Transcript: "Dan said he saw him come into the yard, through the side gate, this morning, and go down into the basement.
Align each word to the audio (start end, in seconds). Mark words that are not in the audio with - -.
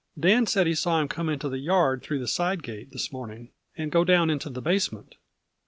"Dan 0.29 0.47
said 0.47 0.65
he 0.65 0.73
saw 0.73 0.99
him 0.99 1.07
come 1.07 1.29
into 1.29 1.47
the 1.47 1.59
yard, 1.59 2.01
through 2.01 2.17
the 2.17 2.27
side 2.27 2.63
gate, 2.63 2.91
this 2.91 3.11
morning, 3.11 3.51
and 3.77 3.91
go 3.91 4.03
down 4.03 4.31
into 4.31 4.49
the 4.49 4.59
basement. 4.59 5.13